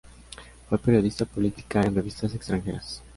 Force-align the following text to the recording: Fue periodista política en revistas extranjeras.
Fue 0.67 0.79
periodista 0.79 1.25
política 1.25 1.83
en 1.83 1.93
revistas 1.93 2.33
extranjeras. 2.33 3.03